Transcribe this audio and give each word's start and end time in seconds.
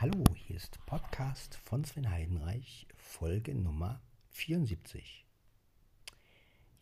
Hallo, 0.00 0.22
hier 0.36 0.54
ist 0.54 0.78
Podcast 0.86 1.56
von 1.56 1.82
Sven 1.82 2.08
Heidenreich, 2.08 2.86
Folge 2.94 3.52
Nummer 3.52 4.00
74. 4.30 5.26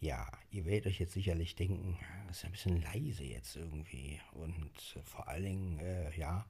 Ja, 0.01 0.31
ihr 0.51 0.67
werdet 0.67 0.89
euch 0.89 1.01
jetzt 1.01 1.15
sicherlich 1.15 1.57
denken, 1.57 1.99
das 2.29 2.37
ist 2.37 2.45
ein 2.45 2.51
bisschen 2.51 2.83
leise 2.83 3.25
jetzt 3.25 3.57
irgendwie. 3.57 4.21
Und 4.33 5.01
vor 5.07 5.29
allen 5.29 5.45
Dingen, 5.45 5.79
äh, 5.79 6.15
ja. 6.15 6.45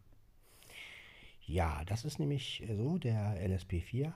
Ja, 1.42 1.84
das 1.84 2.04
ist 2.04 2.18
nämlich 2.18 2.64
so, 2.66 2.98
der 2.98 3.40
LSP4 3.48 4.12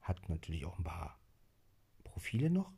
hat 0.00 0.28
natürlich 0.28 0.64
auch 0.64 0.78
ein 0.78 0.84
paar 0.84 1.16
Profile 2.02 2.50
noch. 2.50 2.72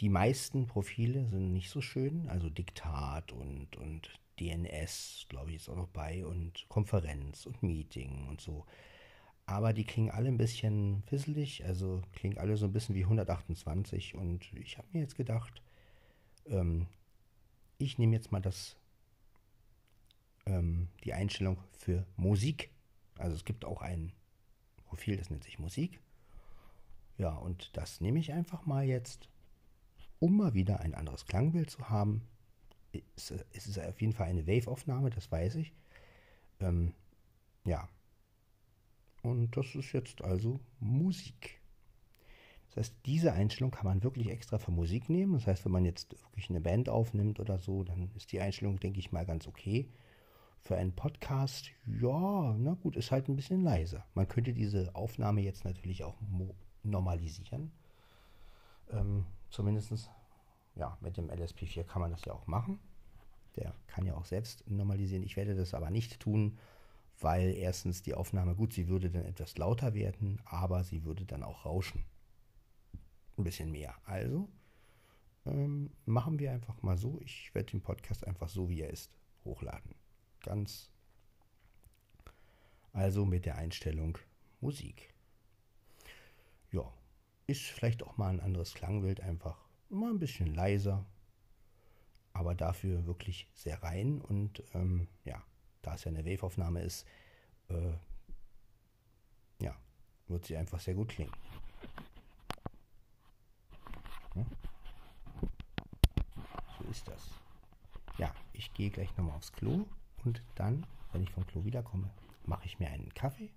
Die 0.00 0.08
meisten 0.08 0.66
Profile 0.66 1.28
sind 1.28 1.52
nicht 1.52 1.70
so 1.70 1.82
schön, 1.82 2.28
also 2.28 2.50
Diktat 2.50 3.30
und, 3.30 3.76
und 3.76 4.10
DNS, 4.38 5.26
glaube 5.28 5.50
ich, 5.50 5.56
ist 5.56 5.68
auch 5.68 5.76
noch 5.76 5.88
bei 5.88 6.24
und 6.24 6.68
Konferenz 6.68 7.46
und 7.46 7.62
Meeting 7.62 8.26
und 8.28 8.40
so. 8.40 8.66
Aber 9.46 9.72
die 9.72 9.84
klingen 9.84 10.10
alle 10.10 10.28
ein 10.28 10.36
bisschen 10.36 11.02
fisselig, 11.06 11.64
also 11.64 12.02
klingen 12.12 12.38
alle 12.38 12.56
so 12.56 12.66
ein 12.66 12.72
bisschen 12.72 12.94
wie 12.94 13.04
128. 13.04 14.14
Und 14.14 14.52
ich 14.54 14.76
habe 14.78 14.88
mir 14.92 15.00
jetzt 15.00 15.16
gedacht, 15.16 15.62
ähm, 16.46 16.86
ich 17.78 17.98
nehme 17.98 18.14
jetzt 18.14 18.30
mal 18.30 18.40
das, 18.40 18.76
ähm, 20.46 20.88
die 21.04 21.14
Einstellung 21.14 21.58
für 21.72 22.06
Musik. 22.16 22.70
Also 23.16 23.36
es 23.36 23.44
gibt 23.44 23.64
auch 23.64 23.80
ein 23.80 24.12
Profil, 24.84 25.16
das 25.16 25.30
nennt 25.30 25.44
sich 25.44 25.58
Musik. 25.58 25.98
Ja, 27.16 27.34
und 27.34 27.76
das 27.76 28.00
nehme 28.00 28.18
ich 28.18 28.32
einfach 28.32 28.66
mal 28.66 28.84
jetzt, 28.84 29.28
um 30.18 30.36
mal 30.36 30.54
wieder 30.54 30.80
ein 30.80 30.94
anderes 30.94 31.26
Klangbild 31.26 31.70
zu 31.70 31.88
haben 31.88 32.22
es, 33.16 33.30
ist 33.30 33.78
auf 33.78 34.00
jeden 34.00 34.12
Fall 34.12 34.28
eine 34.28 34.46
Wave-Aufnahme, 34.46 35.10
das 35.10 35.30
weiß 35.30 35.56
ich. 35.56 35.72
Ähm, 36.60 36.94
ja. 37.64 37.88
Und 39.22 39.56
das 39.56 39.74
ist 39.74 39.92
jetzt 39.92 40.22
also 40.22 40.60
Musik. 40.80 41.60
Das 42.68 42.76
heißt, 42.76 42.96
diese 43.06 43.32
Einstellung 43.32 43.70
kann 43.70 43.86
man 43.86 44.02
wirklich 44.02 44.28
extra 44.28 44.58
für 44.58 44.70
Musik 44.70 45.08
nehmen. 45.08 45.34
Das 45.34 45.46
heißt, 45.46 45.64
wenn 45.64 45.72
man 45.72 45.84
jetzt 45.84 46.12
wirklich 46.30 46.50
eine 46.50 46.60
Band 46.60 46.88
aufnimmt 46.88 47.40
oder 47.40 47.58
so, 47.58 47.82
dann 47.82 48.10
ist 48.14 48.32
die 48.32 48.40
Einstellung, 48.40 48.78
denke 48.78 49.00
ich 49.00 49.12
mal, 49.12 49.26
ganz 49.26 49.46
okay. 49.46 49.90
Für 50.60 50.76
einen 50.76 50.92
Podcast, 50.92 51.70
ja, 51.86 52.56
na 52.58 52.74
gut, 52.74 52.96
ist 52.96 53.10
halt 53.10 53.28
ein 53.28 53.36
bisschen 53.36 53.62
leiser. 53.62 54.04
Man 54.14 54.28
könnte 54.28 54.52
diese 54.52 54.94
Aufnahme 54.94 55.40
jetzt 55.40 55.64
natürlich 55.64 56.04
auch 56.04 56.16
normalisieren. 56.82 57.72
Ähm, 58.90 59.24
zumindest 59.50 60.10
ja, 60.78 60.96
mit 61.00 61.16
dem 61.16 61.28
LSP4 61.28 61.84
kann 61.84 62.00
man 62.00 62.10
das 62.10 62.24
ja 62.24 62.32
auch 62.32 62.46
machen. 62.46 62.78
Der 63.56 63.74
kann 63.88 64.06
ja 64.06 64.14
auch 64.14 64.24
selbst 64.24 64.68
normalisieren. 64.70 65.24
Ich 65.24 65.36
werde 65.36 65.56
das 65.56 65.74
aber 65.74 65.90
nicht 65.90 66.20
tun, 66.20 66.56
weil 67.18 67.50
erstens 67.50 68.02
die 68.02 68.14
Aufnahme, 68.14 68.54
gut, 68.54 68.72
sie 68.72 68.88
würde 68.88 69.10
dann 69.10 69.24
etwas 69.24 69.58
lauter 69.58 69.92
werden, 69.92 70.40
aber 70.44 70.84
sie 70.84 71.04
würde 71.04 71.24
dann 71.24 71.42
auch 71.42 71.64
rauschen. 71.64 72.04
Ein 73.36 73.44
bisschen 73.44 73.72
mehr. 73.72 73.94
Also 74.04 74.48
ähm, 75.46 75.90
machen 76.06 76.38
wir 76.38 76.52
einfach 76.52 76.80
mal 76.82 76.96
so. 76.96 77.20
Ich 77.22 77.52
werde 77.54 77.72
den 77.72 77.80
Podcast 77.80 78.26
einfach 78.26 78.48
so, 78.48 78.68
wie 78.68 78.80
er 78.80 78.90
ist, 78.90 79.10
hochladen. 79.44 79.94
Ganz. 80.40 80.90
Also 82.92 83.24
mit 83.24 83.46
der 83.46 83.56
Einstellung 83.56 84.18
Musik. 84.60 85.12
Ja, 86.70 86.92
ist 87.46 87.62
vielleicht 87.62 88.02
auch 88.02 88.16
mal 88.16 88.28
ein 88.28 88.40
anderes 88.40 88.74
Klangbild 88.74 89.20
einfach 89.20 89.67
mal 89.88 90.10
ein 90.10 90.18
bisschen 90.18 90.54
leiser, 90.54 91.04
aber 92.32 92.54
dafür 92.54 93.06
wirklich 93.06 93.48
sehr 93.54 93.82
rein. 93.82 94.20
Und 94.20 94.62
ähm, 94.74 95.08
ja, 95.24 95.42
da 95.82 95.94
es 95.94 96.04
ja 96.04 96.10
eine 96.10 96.24
Wave-Aufnahme 96.24 96.82
ist, 96.82 97.06
äh, 97.68 97.92
ja, 99.60 99.76
wird 100.28 100.46
sie 100.46 100.56
einfach 100.56 100.80
sehr 100.80 100.94
gut 100.94 101.08
klingen. 101.08 101.32
Hm? 104.34 104.46
So 106.78 106.84
ist 106.90 107.08
das. 107.08 107.30
Ja, 108.18 108.34
ich 108.52 108.72
gehe 108.74 108.90
gleich 108.90 109.16
nochmal 109.16 109.36
aufs 109.36 109.52
Klo 109.52 109.86
und 110.24 110.42
dann, 110.54 110.86
wenn 111.12 111.22
ich 111.22 111.30
vom 111.30 111.46
Klo 111.46 111.64
wiederkomme, 111.64 112.10
mache 112.44 112.66
ich 112.66 112.78
mir 112.78 112.88
einen 112.88 113.12
Kaffee 113.14 113.50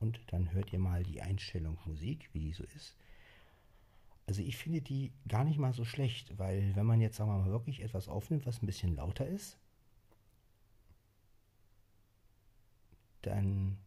und 0.00 0.20
dann 0.32 0.52
hört 0.52 0.72
ihr 0.72 0.78
mal 0.78 1.02
die 1.02 1.22
Einstellung 1.22 1.78
Musik, 1.86 2.28
wie 2.32 2.40
die 2.40 2.52
so 2.52 2.64
ist. 2.64 2.96
Also 4.26 4.42
ich 4.42 4.56
finde 4.56 4.80
die 4.80 5.12
gar 5.28 5.44
nicht 5.44 5.58
mal 5.58 5.72
so 5.72 5.84
schlecht, 5.84 6.38
weil 6.38 6.74
wenn 6.76 6.86
man 6.86 7.00
jetzt, 7.00 7.16
sagen 7.16 7.30
wir 7.30 7.38
mal, 7.38 7.50
wirklich 7.50 7.82
etwas 7.82 8.08
aufnimmt, 8.08 8.46
was 8.46 8.62
ein 8.62 8.66
bisschen 8.66 8.94
lauter 8.94 9.26
ist, 9.26 9.58
dann 13.22 13.78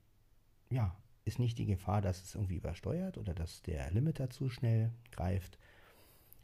ja, 0.69 0.95
ist 1.25 1.40
nicht 1.40 1.57
die 1.57 1.66
Gefahr, 1.66 2.01
dass 2.01 2.22
es 2.22 2.35
irgendwie 2.35 2.56
übersteuert 2.56 3.18
oder 3.18 3.34
dass 3.34 3.62
der 3.63 3.91
Limiter 3.91 4.29
zu 4.29 4.50
schnell 4.50 4.91
greift. 5.12 5.57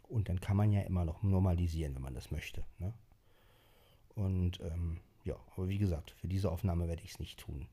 Und 0.08 0.28
dann 0.28 0.42
kann 0.42 0.58
man 0.58 0.72
ja 0.72 0.82
immer 0.82 1.06
noch 1.06 1.24
normalisieren, 1.24 1.96
wenn 1.96 2.02
man 2.02 2.14
das 2.14 2.32
möchte. 2.32 2.66
Ne? 2.80 2.94
Und 4.16 4.60
ähm, 4.62 5.00
ja, 5.24 5.36
aber 5.56 5.70
wie 5.70 5.78
gesagt, 5.78 6.12
für 6.12 6.28
diese 6.28 6.52
Aufnahme 6.52 6.88
werde 6.88 7.04
ich 7.04 7.12
es 7.12 7.20
nicht 7.20 7.40
tun. 7.40 7.68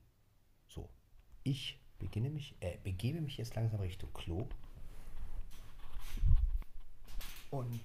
So, 0.67 0.89
ich 1.43 1.79
beginne 1.97 2.29
mich, 2.29 2.55
äh, 2.61 2.77
begebe 2.83 3.21
mich 3.21 3.37
jetzt 3.37 3.55
langsam 3.55 3.81
Richtung 3.81 4.13
Klo. 4.13 4.47
Und 7.49 7.81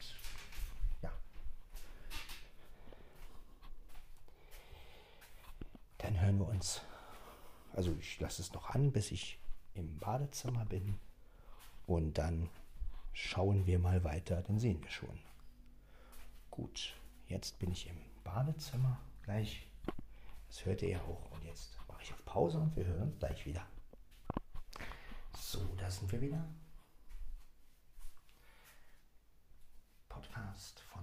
ja. 1.03 1.11
Dann 5.99 6.21
hören 6.21 6.39
wir 6.39 6.49
uns. 6.49 6.83
Also 7.73 7.95
ich 7.99 8.21
lasse 8.21 8.43
es 8.43 8.53
noch 8.53 8.71
an, 8.71 8.93
bis 8.93 9.11
ich 9.11 9.39
im 9.75 9.99
Badezimmer 9.99 10.65
bin. 10.65 10.99
Und 11.87 12.19
dann 12.19 12.49
schauen 13.13 13.67
wir 13.67 13.79
mal 13.79 14.05
weiter, 14.05 14.43
dann 14.43 14.59
sehen 14.59 14.83
wir 14.83 14.91
schon. 14.91 15.19
Gut, 16.51 16.95
jetzt 17.27 17.59
bin 17.59 17.73
ich 17.73 17.89
im 17.89 17.97
Badezimmer 18.23 18.99
gleich. 19.23 19.67
Das 20.49 20.65
hört 20.65 20.83
ihr 20.83 21.03
auch. 21.03 21.31
Und 21.33 21.45
jetzt 21.45 21.79
mache 21.89 22.03
ich 22.03 22.13
auf 22.13 22.25
Pause 22.25 22.59
und 22.59 22.77
wir 22.77 22.85
hören 22.85 23.03
uns 23.03 23.19
gleich 23.19 23.45
wieder. 23.45 23.67
So, 25.37 25.61
da 25.77 25.91
sind 25.91 26.11
wir 26.13 26.21
wieder. 26.21 26.45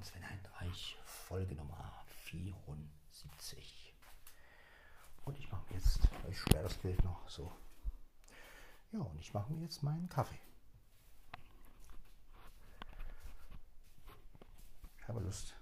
Von 0.01 0.07
Sven 0.07 0.27
Heinreich, 0.27 0.97
Folge 1.03 1.53
Nummer 1.53 2.03
74. 2.23 3.93
Und 5.25 5.37
ich 5.37 5.51
mache 5.51 5.63
mir 5.69 5.75
jetzt, 5.75 6.09
ich 6.27 6.39
sperre 6.39 6.63
das 6.63 6.73
Bild 6.73 7.03
noch 7.03 7.29
so. 7.29 7.51
Ja, 8.91 8.99
und 9.01 9.19
ich 9.19 9.31
mache 9.31 9.53
mir 9.53 9.61
jetzt 9.61 9.83
meinen 9.83 10.09
Kaffee. 10.09 10.39
Ich 14.97 15.07
habe 15.07 15.19
Lust, 15.19 15.53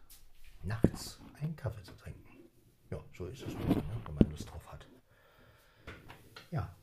nachts 0.64 1.20
einen 1.42 1.58
Kaffee 1.58 1.84
zu 1.84 1.98
trinken. 1.98 2.50
Ja, 2.90 3.04
so 3.18 3.28
ist 3.28 3.42
es, 3.42 3.54
ne, 3.54 3.84
wenn 4.06 4.16
man 4.16 4.30
Lust 4.30 4.50
drauf 4.50 4.72
hat. 4.72 4.88
Ja, 6.50 6.74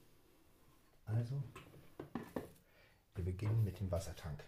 also, 1.07 1.43
wir 3.15 3.25
beginnen 3.25 3.65
mit 3.65 3.81
dem 3.81 3.91
Wassertank. 3.91 4.45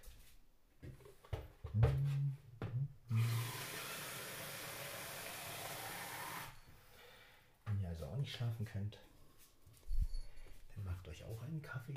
Wenn 7.65 7.81
ihr 7.81 7.89
also 7.89 8.07
auch 8.07 8.17
nicht 8.29 8.37
schlafen 8.37 8.67
könnt, 8.67 8.99
dann 10.75 10.85
macht 10.85 11.09
euch 11.09 11.25
auch 11.25 11.43
einen 11.45 11.63
Kaffee. 11.63 11.95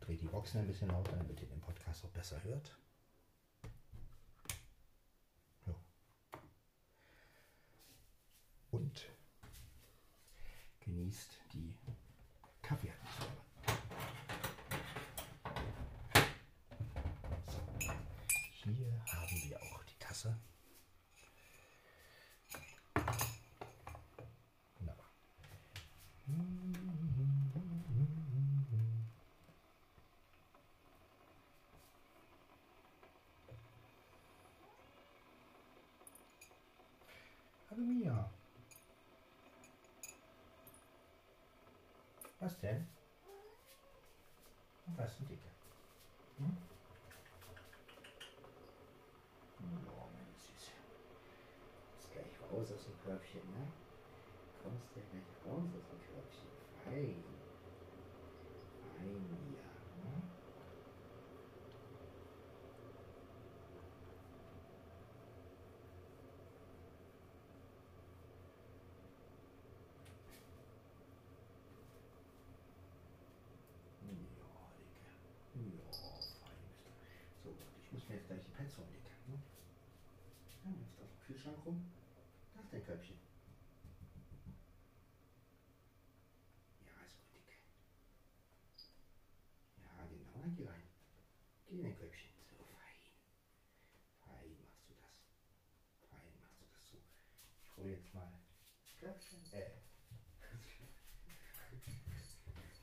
Dreht 0.00 0.20
die 0.20 0.26
Boxen 0.26 0.60
ein 0.60 0.66
bisschen 0.66 0.88
lauter, 0.90 1.16
damit 1.16 1.40
ihr 1.40 1.48
den 1.48 1.62
Podcast 1.62 2.04
auch 2.04 2.10
besser 2.10 2.42
hört. 2.44 2.76
Ja. 5.66 5.74
Und 8.72 9.08
genießt 10.80 11.40
die 11.54 11.74
Kaffeeatmosphäre. 12.60 13.32
Hier 18.52 19.02
haben 19.06 19.42
wir 19.48 19.62
auch 19.62 19.82
die 19.84 19.98
Tasse. 19.98 20.36
Wunderbar. 24.78 25.10
Hallo 37.70 37.82
Mia. 37.82 38.30
Was 42.44 42.58
denn? 42.60 42.86
Was 44.96 45.16
denn, 45.16 45.28
Dicke? 45.28 45.48
Hm? 46.36 46.58
Ja, 49.60 50.08
meine 50.12 50.36
Süße. 50.36 50.72
Ist 51.98 52.12
gleich 52.12 52.38
raus 52.42 52.70
aus 52.70 52.84
dem 52.84 53.00
Körbchen, 53.02 53.50
ne? 53.50 53.72
kommst 54.62 54.94
ja 54.94 55.02
gleich 55.10 55.24
raus 55.46 55.70
aus 55.74 55.88
dem 55.88 56.00
Körbchen. 56.12 56.50
Fein. 56.84 57.24
Fein, 58.98 59.56
ja. 59.56 59.74
So, 77.44 77.50
ich 77.50 77.74
muss 77.94 78.08
mir 78.08 78.16
jetzt 78.16 78.26
gleich 78.26 78.42
die 78.42 78.50
Pets 78.50 78.76
umlegen. 78.76 79.04
Ne? 79.28 79.38
Ja, 80.64 80.70
jetzt 80.82 81.00
auf 81.00 81.08
dem 81.08 81.20
Kühlschrank 81.26 81.64
rum. 81.64 81.92
Da 82.52 82.60
ist 82.60 82.72
dein 82.72 82.84
Körbchen. 82.84 83.16
Ja, 86.84 87.04
ist 87.06 87.16
gut, 87.16 87.34
Dicke. 87.36 87.54
Ja, 89.78 90.06
genau, 90.10 90.40
dann 90.42 90.56
geh 90.56 90.66
rein. 90.66 90.82
Geh 91.68 91.76
in 91.76 91.82
dein 91.84 91.96
Körbchen. 91.96 92.30
So, 92.50 92.64
fein. 92.64 92.98
Fein 94.26 94.58
machst 94.58 94.88
du 94.88 94.94
das. 94.98 95.14
Fein 96.10 96.34
machst 96.40 96.58
du 96.58 96.64
das 96.66 96.90
so. 96.90 96.98
Ich 97.62 97.76
hole 97.76 97.92
jetzt 97.92 98.12
mal 98.12 98.32
das 98.82 98.96
Körbchen. 98.98 99.38
Äh. 99.52 99.70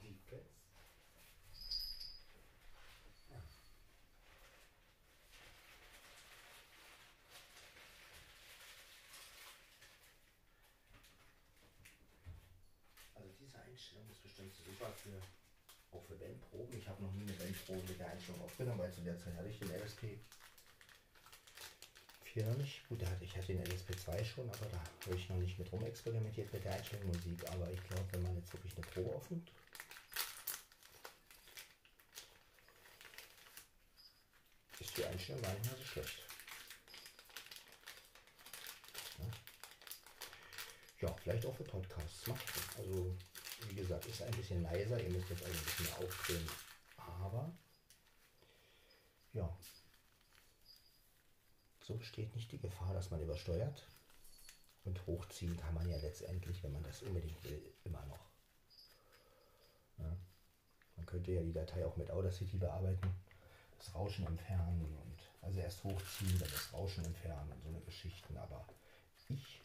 Die 0.01 0.15
Pets. 0.25 0.61
Also 13.21 13.33
diese 13.39 13.59
Einstellung 13.81 14.09
ist 14.11 14.21
bestimmt 14.21 14.53
super 14.55 14.91
für 14.93 15.17
auch 15.97 16.03
für 16.05 16.15
Bandproben. 16.15 16.77
Ich 16.77 16.87
habe 16.87 17.03
noch 17.03 17.11
nie 17.13 17.23
eine 17.23 17.33
Bandprobe 17.33 17.81
mit 17.81 17.99
der 17.99 18.11
Einstellung 18.11 18.41
aufgenommen, 18.41 18.79
weil 18.79 18.93
zu 18.93 19.01
der 19.01 19.17
Zeit 19.17 19.35
hatte 19.35 19.49
ich 19.49 19.57
den 19.57 19.71
LSP 19.71 20.19
4 22.23 22.45
noch 22.45 22.57
nicht. 22.57 22.87
Gut, 22.87 23.01
ich 23.19 23.35
hatte 23.35 23.47
den 23.47 23.65
LSP 23.65 23.99
2 23.99 24.23
schon, 24.23 24.49
aber 24.49 24.67
da 24.67 24.77
habe 24.77 25.15
ich 25.15 25.27
noch 25.29 25.37
nicht 25.37 25.57
mit 25.57 25.71
rum 25.71 25.83
experimentiert 25.83 26.53
mit 26.53 26.63
der 26.63 26.75
Einstellung 26.75 27.07
Musik. 27.07 27.49
Aber 27.49 27.69
ich 27.71 27.83
glaube, 27.83 28.05
wenn 28.11 28.23
man 28.23 28.35
jetzt 28.37 28.53
wirklich 28.53 28.73
eine 28.77 28.85
Probe 28.85 29.15
aufnimmt, 29.15 29.51
ist 34.79 34.95
die 34.95 35.05
Einstellung 35.05 35.41
gar 35.41 35.53
nicht 35.53 35.65
mehr 35.65 35.75
so 35.75 35.83
schlecht. 35.83 36.19
Ja, 41.01 41.11
vielleicht 41.23 41.45
auch 41.47 41.55
für 41.55 41.63
Podcasts. 41.63 42.29
Also, 42.77 43.17
wie 43.69 43.75
gesagt, 43.75 44.05
ist 44.05 44.21
ein 44.21 44.31
bisschen 44.31 44.63
leiser. 44.63 45.01
Ihr 45.01 45.09
müsst 45.09 45.29
jetzt 45.29 45.43
also 45.43 45.57
ein 45.57 45.65
bisschen 45.65 45.85
mehr 45.85 45.97
aufdrehen. 45.99 46.49
Aber, 46.97 47.51
ja, 49.33 49.57
so 51.83 51.95
besteht 51.95 52.33
nicht 52.35 52.51
die 52.51 52.59
Gefahr, 52.59 52.93
dass 52.93 53.11
man 53.11 53.21
übersteuert. 53.21 53.87
Und 54.83 55.05
hochziehen 55.05 55.57
kann 55.57 55.73
man 55.75 55.87
ja 55.87 55.97
letztendlich, 55.97 56.63
wenn 56.63 56.71
man 56.71 56.83
das 56.83 57.03
unbedingt 57.03 57.43
will, 57.43 57.61
immer 57.83 58.03
noch. 58.07 58.29
Ja. 59.99 60.17
Man 60.95 61.05
könnte 61.05 61.31
ja 61.31 61.41
die 61.41 61.53
Datei 61.53 61.85
auch 61.85 61.97
mit 61.97 62.09
Audacity 62.09 62.57
bearbeiten, 62.57 63.13
das 63.77 63.93
Rauschen 63.93 64.25
entfernen 64.25 64.97
und 65.03 65.17
also 65.41 65.59
erst 65.59 65.83
hochziehen, 65.83 66.39
dann 66.39 66.49
das 66.49 66.73
Rauschen 66.73 67.05
entfernen 67.05 67.51
und 67.51 67.61
so 67.61 67.69
eine 67.69 67.81
Geschichten. 67.81 68.37
Aber 68.37 68.65
ich 69.29 69.59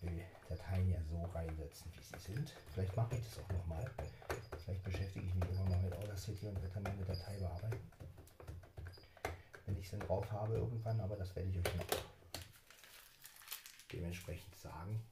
will 0.00 0.24
Dateien 0.72 0.88
ja 0.88 1.02
so 1.04 1.22
reinsetzen, 1.34 1.92
wie 1.92 2.02
sie 2.02 2.18
sind. 2.18 2.50
Vielleicht 2.72 2.96
mache 2.96 3.14
ich 3.14 3.22
das 3.24 3.44
auch 3.44 3.48
nochmal. 3.50 3.90
Vielleicht 4.64 4.82
beschäftige 4.82 5.26
ich 5.26 5.34
mich 5.34 5.50
immer 5.50 5.68
mal 5.68 5.78
mit 5.82 5.92
Audacity 5.92 6.46
und 6.46 6.54
werde 6.62 6.72
dann 6.72 6.82
meine 6.84 7.04
Datei 7.04 7.36
bearbeiten. 7.38 7.90
Wenn 9.66 9.76
ich 9.76 9.84
es 9.84 9.90
dann 9.90 10.00
drauf 10.00 10.30
habe 10.32 10.54
irgendwann, 10.54 10.98
aber 11.00 11.16
das 11.16 11.36
werde 11.36 11.50
ich 11.50 11.58
euch 11.58 11.74
noch 11.76 11.84
dementsprechend 13.92 14.56
sagen. 14.56 15.04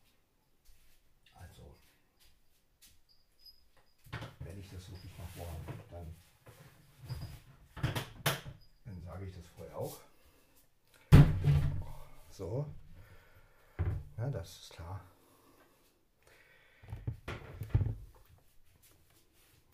Also, 1.34 1.76
wenn 4.38 4.58
ich 4.58 4.70
das 4.70 4.90
wirklich 4.90 5.12
mal 5.18 5.26
vorhabe, 5.36 5.72
dann, 5.90 6.16
dann 8.86 9.02
sage 9.02 9.26
ich 9.26 9.34
das 9.34 9.46
vorher 9.48 9.76
auch. 9.76 10.00
So. 12.30 12.66
Ja, 14.16 14.30
das 14.30 14.60
ist 14.60 14.70
klar. 14.70 15.00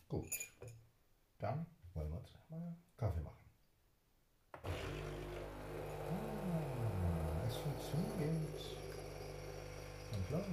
Gut. 0.09 0.31
Dann 1.39 1.67
wollen 1.95 2.11
wir 2.11 2.19
uns 2.19 2.29
mal 2.49 2.77
Kaffee 2.97 3.21
machen. 3.21 3.45
Ah, 4.63 4.69
es 7.49 7.57
funktioniert. 7.57 8.61
Und 10.13 10.31
läuft. 10.31 10.47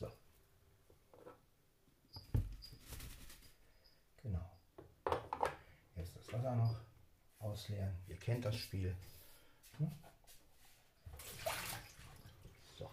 So. 0.00 0.06
Genau. 4.22 4.50
Jetzt 5.96 6.16
das 6.16 6.19
Wasser 6.32 6.54
noch 6.54 6.76
ausleeren. 7.40 7.96
Ihr 8.06 8.16
kennt 8.16 8.44
das 8.44 8.54
Spiel. 8.56 8.96
Hm? 9.78 9.90
So. 12.78 12.90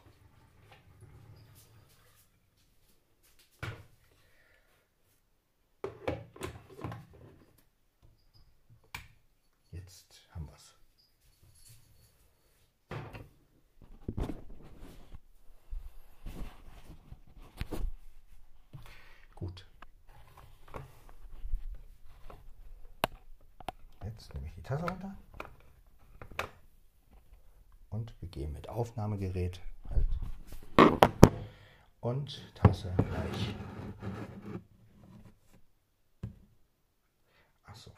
Jetzt 9.72 10.22
haben 10.32 10.48
wir 10.48 10.56
es. 10.56 10.78
Gut. 19.36 19.68
Jetzt 24.28 24.34
nehme 24.34 24.48
ich 24.48 24.56
die 24.56 24.62
Tasse 24.62 24.84
runter. 24.84 25.16
Und 27.90 28.14
wir 28.20 28.28
gehen 28.28 28.52
mit 28.52 28.68
Aufnahmegerät 28.68 29.62
halt. 29.90 31.00
Und 32.02 32.54
Tasse 32.54 32.94
gleich. 32.98 33.56
Achso, 37.64 37.92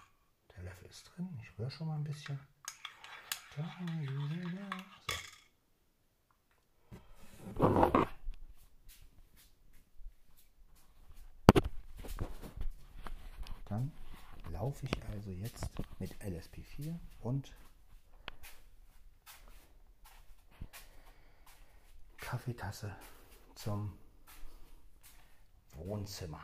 der 0.55 0.65
Löffel 0.65 0.87
ist 0.89 1.05
drin. 1.05 1.35
Ich 1.41 1.57
rühre 1.57 1.71
schon 1.71 1.87
mal 1.87 1.95
ein 1.95 2.03
bisschen. 2.03 2.39
So. 7.57 8.05
ESP4 16.39 16.97
und 17.21 17.53
Kaffeetasse 22.17 22.95
zum 23.55 23.97
Wohnzimmer. 25.75 26.41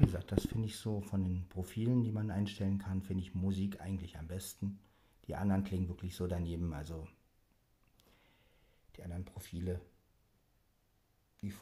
Wie 0.00 0.06
gesagt, 0.06 0.32
das 0.32 0.46
finde 0.46 0.66
ich 0.66 0.78
so 0.78 1.02
von 1.02 1.22
den 1.22 1.46
Profilen, 1.50 2.02
die 2.02 2.10
man 2.10 2.30
einstellen 2.30 2.78
kann, 2.78 3.02
finde 3.02 3.22
ich 3.22 3.34
Musik 3.34 3.82
eigentlich 3.82 4.16
am 4.16 4.28
besten. 4.28 4.78
Die 5.26 5.34
anderen 5.34 5.62
klingen 5.62 5.88
wirklich 5.88 6.16
so 6.16 6.26
daneben, 6.26 6.72
also 6.72 7.06
die 8.96 9.02
anderen 9.02 9.26
Profile, 9.26 9.78
die, 11.42 11.52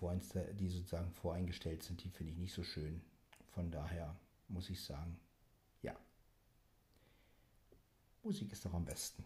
die 0.54 0.68
sozusagen 0.68 1.11
voreingestellt 1.11 1.83
sind, 1.83 2.04
die 2.04 2.11
finde 2.11 2.33
ich 2.33 2.38
nicht 2.38 2.52
so 2.52 2.62
schön. 2.62 3.02
von 3.54 3.73
daher 3.73 4.14
muss 4.47 4.71
ich 4.71 4.80
sagen, 4.85 5.18
ja. 5.83 5.97
Musik 8.23 8.52
ist 8.52 8.64
doch 8.64 8.73
am 8.73 8.85
besten. 8.85 9.25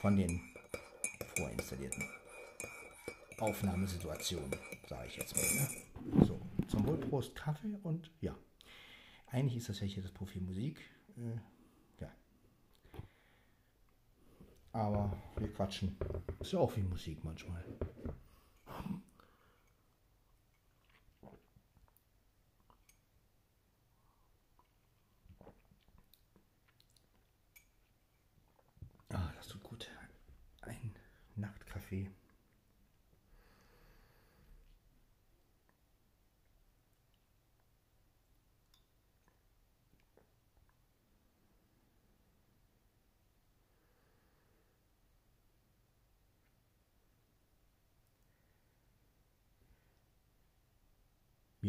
Von 0.00 0.16
den 0.16 0.40
vorinstallierten 1.36 2.02
Aufnahmesituationen, 3.38 4.58
sage 4.88 5.06
ich 5.06 5.16
jetzt 5.16 5.36
mal. 5.36 5.42
Ne? 5.42 5.89
So, 6.26 6.40
zum 6.68 6.86
Wohl 6.86 6.96
Prost 6.98 7.34
Kaffee 7.34 7.78
und 7.82 8.10
ja. 8.20 8.34
Eigentlich 9.26 9.56
ist 9.56 9.68
das 9.68 9.80
ja 9.80 9.86
hier 9.86 10.02
das 10.02 10.12
Profil 10.12 10.42
Musik. 10.42 10.80
Äh, 11.16 12.02
ja. 12.02 12.10
Aber 14.72 15.16
wir 15.36 15.52
quatschen. 15.52 15.96
Ist 16.40 16.52
ja 16.52 16.58
auch 16.58 16.76
wie 16.76 16.82
Musik 16.82 17.22
manchmal. 17.24 17.64
Ah, 29.12 29.32
das 29.36 29.48
tut 29.48 29.62
gut. 29.62 29.90
Ein 30.62 30.92
Nachtkaffee. 31.36 32.10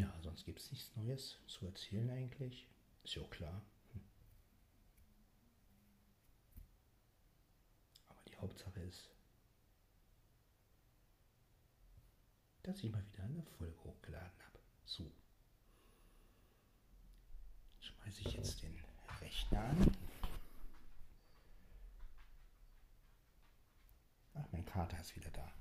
Ja, 0.02 0.12
sonst 0.24 0.46
gibt 0.46 0.60
es 0.60 0.72
nichts 0.72 0.96
Neues 0.96 1.38
zu 1.46 1.64
erzählen 1.68 2.10
eigentlich. 2.10 2.68
Ist 3.04 3.14
ja 3.14 3.22
auch 3.22 3.30
klar. 3.30 3.62
Hm. 3.94 4.02
Aber 8.10 8.22
die 8.28 8.36
Hauptsache 8.38 8.80
ist, 8.80 9.12
dass 12.64 12.84
ich 12.84 12.92
mal 12.92 13.06
wieder 13.12 13.24
eine 13.26 13.44
Folge 13.44 13.78
hochgeladen 13.84 14.44
habe. 14.44 14.60
So. 14.86 15.12
Schmeiße 17.80 18.22
ich 18.22 18.34
jetzt 18.34 18.64
den 18.64 18.76
Rechner 19.20 19.60
an. 19.60 19.96
Ach, 24.34 24.48
mein 24.52 24.66
Kater 24.66 25.00
ist 25.00 25.16
wieder 25.16 25.30
da. 25.30 25.54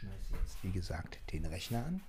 Schmeiße 0.00 0.34
jetzt, 0.34 0.62
wie 0.62 0.72
gesagt, 0.72 1.18
den 1.30 1.44
Rechner 1.44 1.84
an 1.84 2.02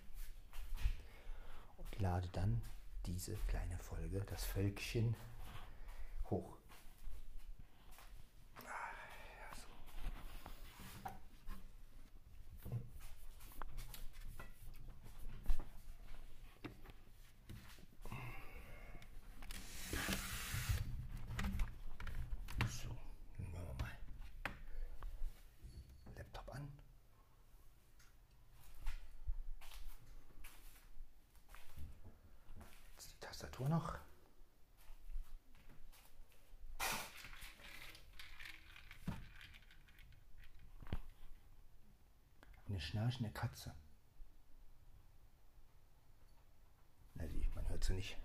und 1.77 1.99
lade 1.99 2.29
dann 2.31 2.61
diese 3.05 3.35
kleine 3.47 3.77
Folge, 3.79 4.21
das 4.29 4.45
Völkchen, 4.45 5.13
hoch. 6.29 6.57
So, 22.69 22.87
dann 23.37 23.51
machen 23.51 23.67
wir 23.67 23.83
mal 23.83 23.91
Laptop 26.15 26.55
an. 26.55 26.71
Jetzt 32.93 33.11
die 33.11 33.19
Tastatur 33.41 33.69
noch. 33.69 33.97
Eine 42.67 42.79
schnarchende 42.79 43.31
Katze. 43.31 43.73
Na, 47.15 47.25
die, 47.25 47.49
man 47.55 47.67
hört 47.67 47.83
sie 47.83 47.93
nicht. 47.93 48.15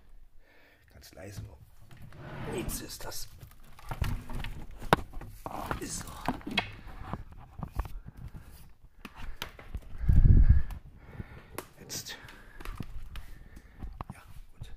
Ganz 0.92 1.14
leise 1.14 1.42
nur. 1.42 1.58
Nichts 2.52 2.82
ist 2.82 3.02
das. 3.04 3.28
Ist 5.80 6.00
so. 6.00 6.06
Jetzt. 11.78 12.16
Ja, 14.12 14.22
gut. 14.58 14.72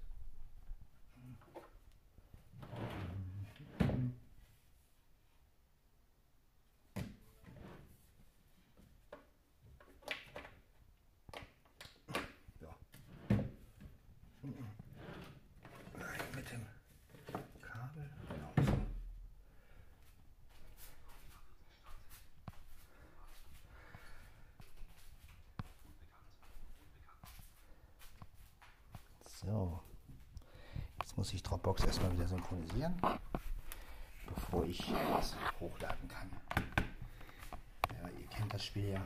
Ja. 12.61 12.75
Nein, 15.97 16.19
mit 16.35 16.51
dem 16.51 16.65
Kabel. 17.61 18.09
Genau 18.29 18.53
so. 29.25 29.38
So. 29.49 29.79
Jetzt 30.99 31.17
muss 31.17 31.33
ich 31.33 31.41
Dropbox 31.41 31.83
erstmal 31.83 32.13
wieder 32.13 32.27
synchronisieren, 32.27 33.01
bevor 34.27 34.63
ich 34.63 34.77
das 35.11 35.35
hochladen 35.59 36.07
kann. 36.07 36.29
Ja, 37.99 38.09
ihr 38.09 38.27
kennt 38.27 38.53
das 38.53 38.63
Spiel 38.63 38.89
ja. 38.89 39.01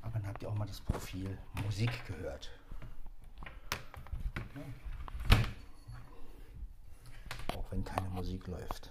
Aber 0.00 0.12
dann 0.12 0.26
habt 0.26 0.42
ihr 0.42 0.48
auch 0.48 0.54
mal 0.54 0.66
das 0.66 0.80
Profil 0.80 1.36
Musik 1.62 1.90
gehört. 2.06 2.50
Ja. 4.54 4.62
Auch 7.54 7.70
wenn 7.70 7.84
keine 7.84 8.08
Musik 8.08 8.46
läuft. 8.46 8.90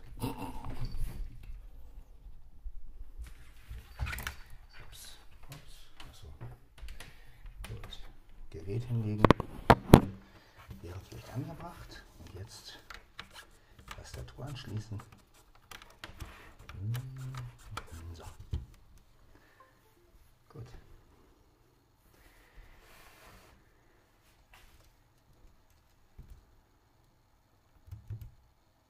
Gerät 8.52 8.84
hinlegen 8.84 9.24
vielleicht 11.14 11.34
angebracht. 11.34 12.04
Und 12.20 12.34
jetzt 12.34 12.80
Tastatur 13.96 14.46
anschließen. 14.46 15.00
So. 18.14 18.24
Gut. 20.50 20.68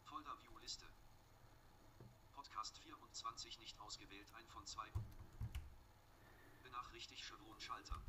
Folder 0.06 0.32
View 0.40 0.58
Liste. 0.60 0.86
Podcast 2.34 2.78
24 2.80 3.60
nicht 3.60 3.80
ausgewählt, 3.82 4.32
ein 4.34 4.48
von 4.48 4.66
zwei. 4.66 4.88
Benachrichtigt 6.64 7.24
Chevron 7.26 7.60
Schalter. 7.60 8.02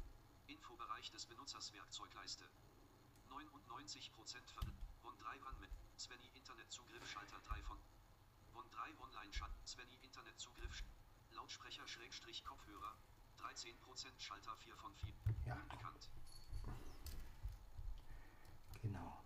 Infobereich 0.47 1.11
des 1.11 1.27
Benutzers 1.27 1.73
Werkzeugleiste. 1.73 2.45
99% 3.35 4.49
ver. 4.53 4.63
Von 5.03 5.17
3 5.19 5.39
ran 5.41 5.61
mit. 5.61 5.71
Svenny 5.99 6.29
Internetzugriff 6.35 7.09
Schalter 7.11 7.41
3 7.41 7.63
von. 7.63 7.79
Von 8.53 8.71
3 8.71 8.99
Online 8.99 9.31
Chat. 9.31 9.51
Svenny 9.67 9.97
Internetzugriff. 10.03 10.85
Lautsprecher 11.33 11.87
Schrägstrich 11.89 12.45
Kopfhörer. 12.45 12.97
13% 13.39 14.21
Schalter 14.21 14.57
4 14.57 14.77
von 14.77 14.95
4. 14.95 15.15
Ja. 15.47 15.55
Unbekannt. 15.55 16.11
Genau. 18.83 19.25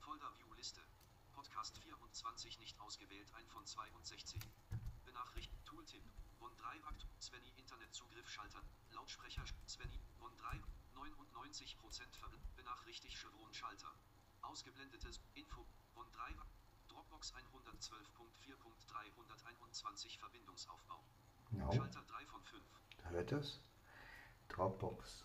Folder 0.00 0.36
View 0.36 0.52
Liste. 0.54 0.82
Podcast 1.32 1.78
24 1.78 2.58
nicht 2.58 2.78
ausgewählt, 2.80 3.32
ein 3.34 3.46
von 3.48 3.64
62. 3.64 4.40
Benachricht 5.04 5.52
Tooltip. 5.64 6.02
Von 6.38 6.54
3 6.56 6.84
Akt. 6.84 7.06
Svenny 7.20 7.50
Internetzugriff 7.56 8.28
Schalter. 8.28 8.62
Lautsprecher 8.94 9.44
Svenny. 9.66 10.00
Von 10.18 10.34
3 10.36 10.60
99% 10.94 12.16
ver 12.16 12.30
Benachrichtigt 12.56 13.16
Chevron 13.16 13.52
Schalter. 13.52 13.92
Ausgeblendetes 14.42 15.20
Info. 15.34 15.66
Von 15.92 16.10
3 16.12 16.34
Dropbox 16.88 17.34
112.4.321 17.34 20.18
Verbindungsaufbau. 20.18 21.04
Genau. 21.50 21.72
Schalter 21.72 22.02
3 22.02 22.26
von 22.26 22.42
5. 22.44 22.62
Da 22.98 23.08
hört 23.10 23.32
es. 23.32 23.60
Dropbox 24.48 25.24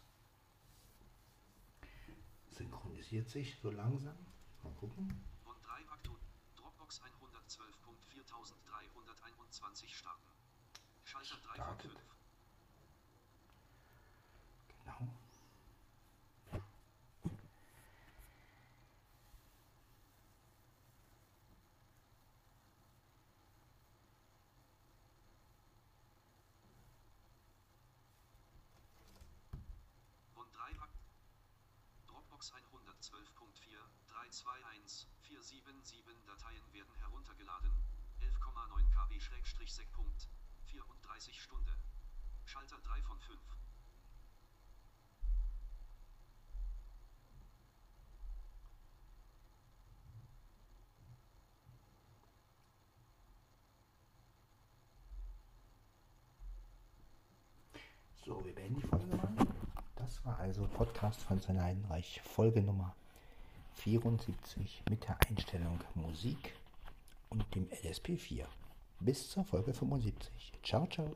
synchronisiert 2.49 3.29
sich 3.29 3.57
so 3.61 3.69
langsam. 3.71 4.17
Mal 4.63 4.73
gucken. 4.73 5.25
Von 5.43 5.55
3 5.61 5.89
Aktu. 5.89 6.17
Dropbox 6.55 7.01
112.4 7.01 8.19
1321 8.19 9.97
starten. 9.97 10.27
Schalter 11.03 11.37
3 11.37 11.43
von 11.43 11.55
Startet. 11.55 11.91
5. 11.91 12.03
Genau. 14.83 15.07
Bonn 30.35 30.51
3 30.51 30.79
Akt. 30.79 30.99
Dropbox 32.39 32.53
112.4, 32.53 33.75
321, 34.07 35.07
477 35.23 36.23
Dateien 36.25 36.63
werden 36.71 36.95
heruntergeladen. 36.95 37.71
11,9 38.21 38.87
KB-Sec. 38.95 39.91
Punkt. 39.91 40.29
34 40.63 41.41
Stunde. 41.41 41.75
Schalter 42.45 42.77
3 42.77 43.01
von 43.01 43.19
5. 43.19 43.39
So, 58.23 58.45
wir 58.45 58.55
beenden 58.55 58.79
die 58.79 58.87
Folge 58.87 59.15
mal. 59.15 59.48
Das 60.09 60.25
war 60.25 60.39
also 60.39 60.63
Podcast 60.65 61.21
von 61.21 61.39
Sven 61.39 61.61
Heidenreich, 61.61 62.19
Folge 62.23 62.63
Nummer 62.63 62.95
74 63.75 64.81
mit 64.89 65.07
der 65.07 65.15
Einstellung 65.29 65.79
Musik 65.93 66.55
und 67.29 67.45
dem 67.53 67.69
LSP4. 67.69 68.45
Bis 69.01 69.29
zur 69.29 69.45
Folge 69.45 69.71
75. 69.71 70.51
Ciao, 70.63 70.87
ciao. 70.87 71.15